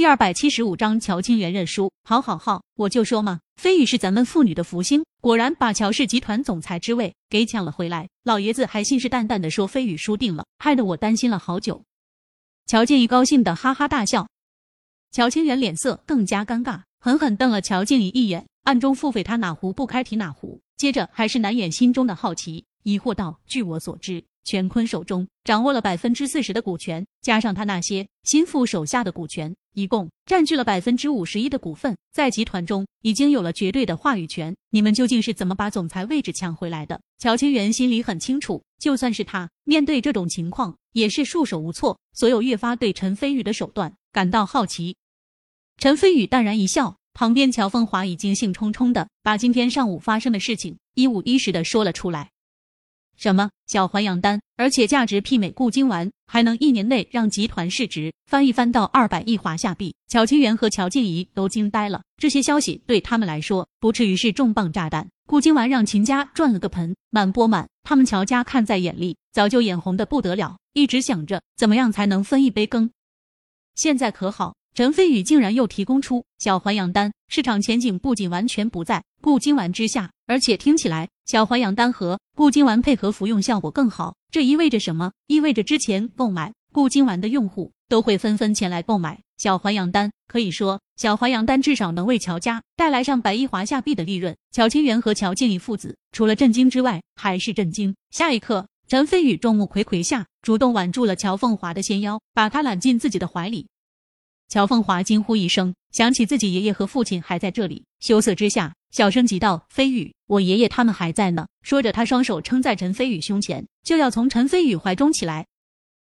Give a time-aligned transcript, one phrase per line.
[0.00, 1.92] 第二百七十五章，乔清源认输。
[2.04, 8.08] 好好好，我就说嘛，飞宇是咱们父女的福星，果然把乔氏集团总裁之位给抢了回来。
[8.24, 11.84] 老爷子还信誓旦旦的说飞宇输定了，害得我担心了好久。
[12.66, 14.26] 乔静怡高兴的哈哈大笑，
[15.12, 20.62] 乔清源脸色更加尴尬，狠狠瞪了乔静怡一眼，暗中腹诽他哪壶不开提哪壶。
[20.78, 34.56] 接着还是难掩心中的好奇，疑惑道：“据我所知。”全坤手中掌握了百分之四十的股权，加上他那些心腹手下的股权，一共占据了百分之五十一的股份，在集团中已经有了绝对的话语权。
[34.70, 37.00] 你们究竟是怎么把总裁位置抢回来的？
[37.18, 44.96] 乔清源心里很清楚，就算是他面对这种情况，也是束手无措，所有越发对陈飞宇的手段感到好奇。
[45.76, 52.30] 陈飞宇淡然一笑，旁边乔凤华已经兴冲冲的把今天上午发生的事情一五一十的说了出来。
[53.20, 59.94] 什么小环养丹，而且价值媲美固精丸，还能一年内让集团市值翻一番到二百亿华夏币？
[60.08, 62.00] 乔清源和乔静怡都惊呆了。
[62.16, 65.06] 这些消息对他们来说不至于是重磅炸弹。
[65.26, 72.90] 固精丸让秦家赚了个盆满钵满，他们乔家看在眼里，早就眼红的不得了，一直想着怎么样才能分一杯羹。
[73.74, 74.54] 现在可好？
[74.72, 84.14] 陈飞宇竟然又提供出小环养丹，市场前景不仅完全不在固精丸之下，而且听起来小环养丹和固精丸配合服用效果更好。
[84.30, 85.10] 这意味着什么？
[85.26, 90.12] 意味着之前购买固精丸的用户都会纷纷前来购买小环养丹。
[90.28, 94.36] 可以说，小环养丹至少能为乔家带来上百亿华夏币的利润。
[94.52, 97.96] 乔清源和乔静怡父子除了震惊之外，还是震惊。
[98.12, 103.66] 下一刻，陈飞宇众目睽睽下主动挽住了乔凤华的纤腰，把她揽进自己的怀里。
[104.50, 115.46] 乔凤华惊呼一声，想起自己爷爷和父亲还在这里，羞涩之下，小声急道：“飞宇，我爷爷他们还在呢。”说着，他双手撑在陈飞宇胸前，就要从陈飞宇怀中起来。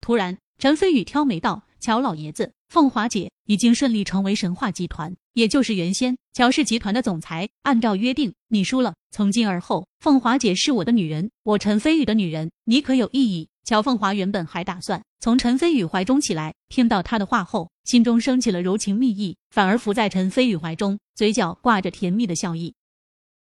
[0.00, 7.46] 突然，陈飞宇挑眉道：“乔老爷子，凤华姐已经顺利成为神话集团，也就是原先乔氏集团的总裁。
[7.60, 22.74] 按照约定，你输了，从今而后，凤华姐是我的女人，我陈飞宇的女人，你可有异议？”乔凤华原本还打算从陈飞宇怀中起来，听到他的话后，心中升起了柔情蜜意，反而伏在陈飞宇怀中，嘴角挂着甜蜜的笑意。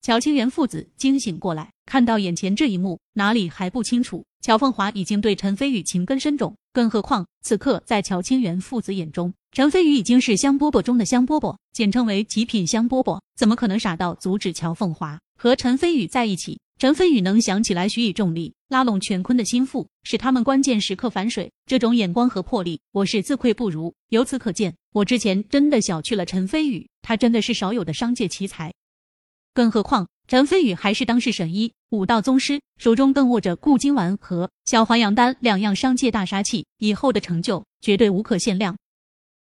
[0.02, 4.24] 乔清源父子惊醒过来，看到眼前这一幕，哪里还不清楚？
[4.40, 16.58] 乔凤华已经对陈飞宇情根深种，更何况此刻在乔清源父子眼中，陈飞宇已经是香饽饽中的香饽饽，简称为极品香饽饽，怎么可能傻到阻止乔凤华和陈飞宇在一起？
[16.80, 23.94] 陈飞宇能想起来许以重力拉拢全坤的心腹，使他们关键时刻反水，这种眼光和魄力，我是自愧不如。
[24.08, 28.72] 由此可见，我之前真的小觑了陈飞宇，他真的是少有的商界奇才。
[29.54, 38.76] 更何况，陈飞宇还是当世神医、武道宗师，手中更握着固精丸和小环养丹两样商界大杀器，以后的成就绝对无可限量。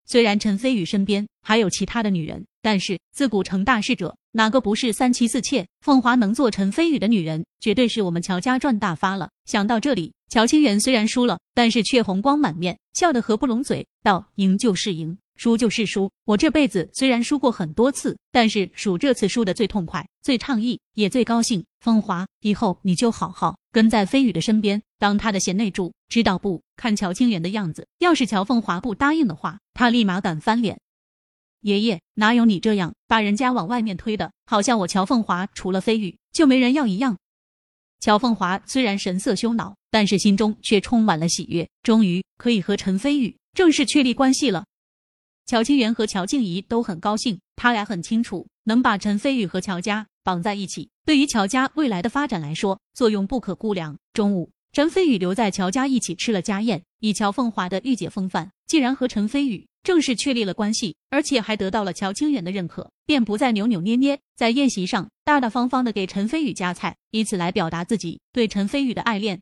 [0.06, 5.66] 虽然陈飞宇身边还有其他的女人，但是自古成大事者哪个不是三妻四妾？
[5.80, 9.28] 凤华能做陈飞宇的女人，绝对是我们乔家赚大发了。
[9.44, 21.64] 想到这里，乔清源虽然输了，但是却红光满面，笑得合不拢嘴，道：“赢就是赢。”输就是输，我这辈子虽然输过很多次，但是数这次输的最痛快、最畅意，也最高兴。
[21.80, 26.60] 风华，以后你就好好跟在飞宇的身边，当他的贤内助，知道不？
[26.76, 30.80] 看乔清源的样子，要是乔凤华不答应的话，他立马敢翻脸。
[31.60, 34.32] 爷爷，哪有你这样把人家往外面推的？
[34.46, 37.16] 好像我乔凤华除了飞宇就没人要一样。
[38.00, 44.64] 乔凤华虽然神色羞恼，但是心中却充满了喜悦，终于可以和陈飞宇正式确立关系了。
[45.48, 53.96] 乔清源和乔静怡都很高兴，他俩很清楚，能把陈飞宇和乔家绑在一起，对于乔家未来的发展来说，作用不可估量。
[54.12, 69.40] 中午，陈飞宇留在乔家一起吃了家宴，以乔凤华的御姐风范，既然和陈飞宇正式确立了关系，而且还得到了乔清源的认可，便不再扭扭捏捏，在宴席上大大方方的给陈飞宇夹菜，以此来表达自己对陈飞宇的爱恋。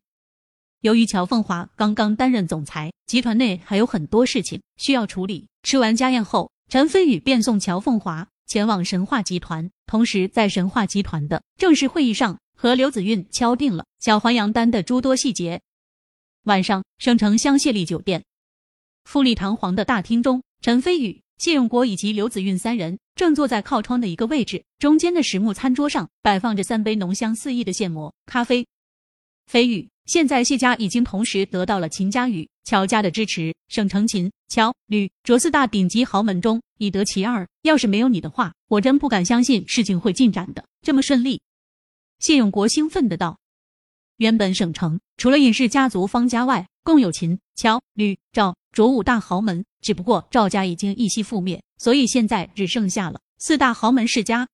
[0.81, 5.47] 由于乔凤华刚刚担任总裁，集团内还有很多事情需要处理。
[5.63, 15.61] 吃完家宴后，陈飞宇便送乔凤华前往神话集团，同时在神话集团的正式会议上和刘子韵敲定了小环阳丹的诸多细节。
[16.43, 18.23] 晚上，省城香榭丽酒店，
[19.03, 28.67] 富丽堂皇的大厅中，陈飞宇、谢永国以及刘子韵三人正坐在靠窗的一个位置，中间的实木餐桌上摆放着三杯浓香四溢的现磨咖啡。
[29.47, 29.89] 飞宇。
[30.07, 37.45] 现在谢家已经同时得到了秦家与乔家的支持，省城秦、乔、吕、卓四大顶级豪门中已得其二。
[37.63, 41.41] 要是没有你的话，我真不敢相信事情会进展的这么顺利。
[42.19, 43.37] 谢永国兴奋的道
[44.15, 54.47] ：“原本省城除了尹氏家族方家外，共有秦、乔、吕、赵、卓五大豪门，只不过赵家已经一夕覆灭，所以现在只剩下了四大豪门世家。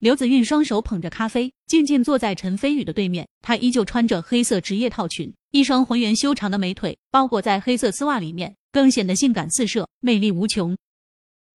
[0.00, 3.26] 刘子韵双手捧着咖啡，静静坐在陈飞宇的对面。
[3.42, 10.76] 她依旧穿着黑色职业套裙，一双浑圆修长的美腿包裹在黑色丝袜里面，更显得性感四射，魅力无穷。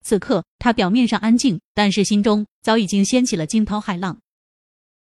[0.04, 4.18] 此刻，她表面上安静，但是心中早已经掀起了惊涛骇浪。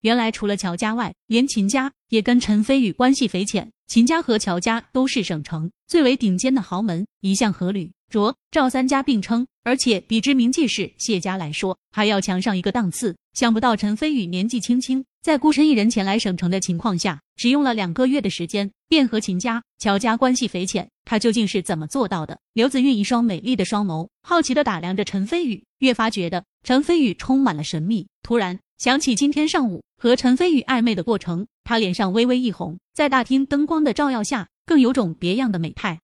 [0.01, 3.71] 原来，除了乔家外，连秦家也跟陈飞宇关系匪浅。
[3.87, 7.91] 秦家和乔家都是省城最为顶尖的豪门，一向和吕。
[8.09, 13.15] 卓赵三家并称，而且比知名气势谢家来说还要强上一个档次。
[13.33, 20.89] 想不到陈飞宇年纪轻轻，在孤身一人前来省城的情况下，只用了两个月的时间，便和秦家、乔家关系匪浅。
[21.05, 22.39] 他究竟是怎么做到的？
[22.53, 28.07] 刘子韵一双美丽的双眸好奇的打量着陈飞宇，越发觉得陈飞宇充满了神秘。
[28.23, 35.99] 突然想起今天上午和陈飞宇暧昧的过程，他脸上微微一红，在大厅灯光的照耀下，更有种别样的美态。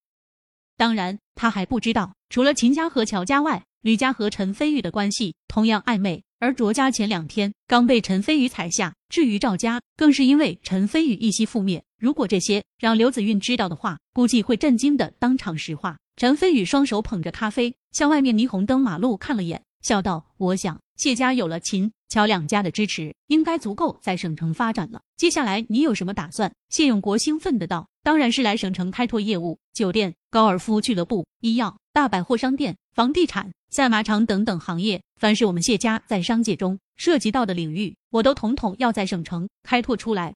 [0.77, 6.23] 当然，他还不知道，除了秦家和乔家外，吕家和陈飞宇的关系同样暧昧。
[6.37, 11.83] 而卓家前两天刚被陈飞宇踩下，至于赵家，更是因为陈飞宇一夕覆灭。
[11.99, 15.97] 如果这些让刘子韵知道的话，估计会震惊的当场石化。
[16.15, 25.01] 陈飞宇双手捧着咖啡，向外面霓虹灯马路看了眼，笑道：“我想谢家有了秦。”乔两家的支持应该足够在省城发展了。
[25.17, 26.49] 接下来你有什么打算？
[26.69, 40.33] 谢永国兴奋的道：“当然是来省城开拓业务，酒店、高尔夫俱乐部、医药、大百货商店、房地产、赛马场等等行业，凡是我们谢家在商界中涉及到的领域，我都统统要在省城开拓出来。”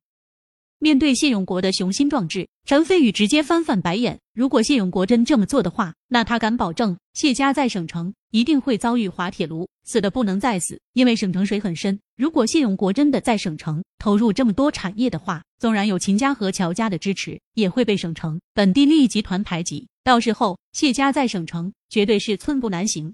[0.83, 4.19] 面对谢永国的雄心壮志，陈飞宇直接翻翻白眼。
[4.33, 10.81] 如果谢永国真这么做的话，那他敢保证谢家在省城一定会遭遇滑铁卢，死的不能再死。
[10.93, 19.87] 因为省城水很深，如果谢永国真的在省城投入这么多产业的话，纵然有秦家和乔家的支持，也会被省城本地利益集团排挤。
[20.03, 23.13] 到时候谢家在省城绝对是寸步难行。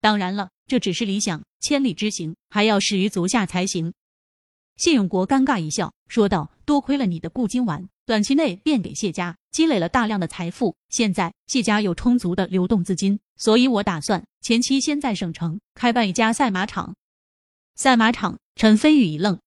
[0.00, 3.92] 当然了，这只是理想，千里之行还要始于足下才行。
[4.76, 10.74] 谢永国尴尬一笑，说道：“多亏了你的固金丸，短期内便给谢家积累了大量的财富。
[10.90, 16.96] 现在谢家有充足的流动资金，所以我打算前期先在省城开办一家赛马场。”
[17.76, 19.38] 赛马场，陈飞宇一愣。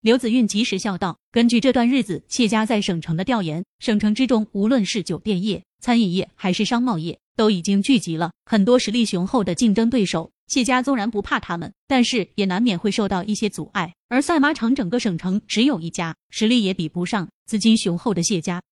[0.00, 13.92] 刘子韵及时笑道：“根据这段日子谢家在省城的调研，省城之中无论是酒店业、餐饮业还是商贸业，都已经聚集了很多实力雄厚的竞争对手。”谢家纵然不怕他们，但是也难免会受到一些阻碍。
[14.08, 18.62] 而赛马场整个省城只有一家，实力也比不上资金雄厚的谢家。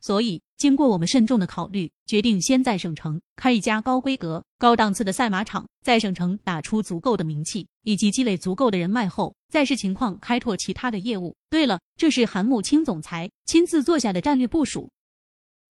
[0.00, 11.34] 所以，经过我们慎重的考虑，决定先在省城开一家高规格、高档次的赛马场，在省城打出足够的名气，以及积累足够的人脉后，再视情况开拓其他的业务。
[11.48, 14.90] 对了，这是韩木清总裁亲自做下的战略部署。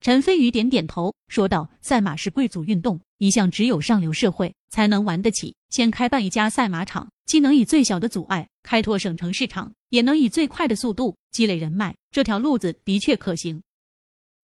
[0.03, 5.55] 陈飞宇点点头，说道：“赛马是贵族运动，一向只有上流社会才能玩得起。
[5.69, 11.95] 先开办一家赛马场，既能以最小的阻碍开拓省城市场，也能以最快的速度积累人脉。
[12.11, 13.63] 这条路子的确可行。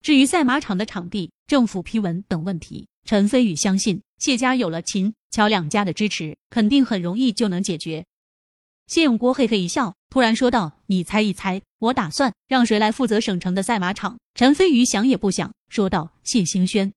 [0.02, 8.06] 至于赛马场的场地、政府批文等问题，陈飞宇相信谢家有了秦、乔两家的支持，肯定很容易就能解决。”
[8.90, 16.92] 谢永国嘿嘿一笑，突然说道：“你猜一猜，我打算让谁来负责省城的赛马场？”陈飞宇想也不想，说道：“谢兴轩。”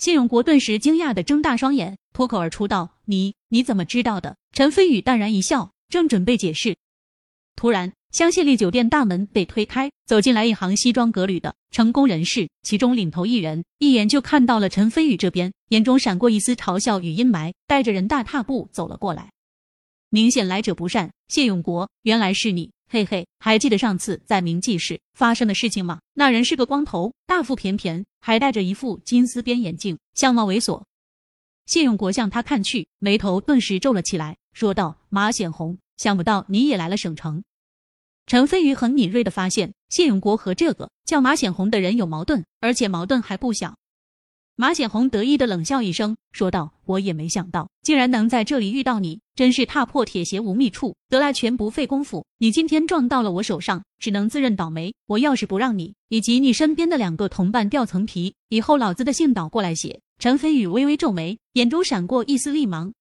[0.00, 6.78] 谢永国顿时惊讶的睁大双眼，脱口而出道：“你你怎么知道的？”陈飞宇淡然一笑，正准备解释，
[7.56, 19.30] 突然，香榭丽酒店大门被推开，走进来一行西装革履的成功人士，其中领头一人一眼就看到了陈飞宇这边，眼中闪过一丝嘲笑与阴霾，带着人大踏步走了过来。
[20.14, 26.00] 明显来者不善，谢永国，原来是你，嘿嘿，还记得上次在明记市发生的事情吗？
[26.12, 30.82] 那人是个光头，大腹便便，还戴着一副金丝边眼镜，相貌猥琐。
[31.64, 37.42] 谢永国向他看去，眉头顿时皱了起来，说道：“马显红，想不到你也来了省城。”
[38.28, 43.78] 陈飞宇很敏锐的发现，谢永国和这个叫马显红的人有矛盾，而且矛盾还不小。
[44.62, 52.24] 马显红得意的冷笑一声，说道：“我也没想到，竟然能在这里遇到你，真是踏破铁鞋无觅处，得来全不费功夫。
[52.38, 54.94] 你今天撞到了我手上，只能自认倒霉。
[55.08, 62.92] 我要是不让你以及你身边的两个同伴掉层皮，以后老子的信倒过来写。”陈飞宇微微皱眉，眼中闪过一丝厉芒。